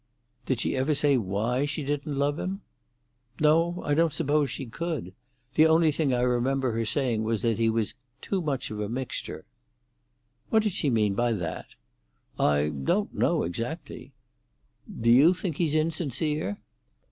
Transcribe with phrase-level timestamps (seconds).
[0.47, 2.61] "Did she ever say why she didn't love him?"
[3.39, 5.13] "No; I don't suppose she could.
[5.53, 8.89] The only thing I remember her saying was that he was 'too much of a
[8.89, 9.45] mixture.'"
[10.49, 11.75] "What did she mean by that?"
[12.39, 14.11] "I don't know exactly."
[14.89, 16.57] "Do you think he's insincere?"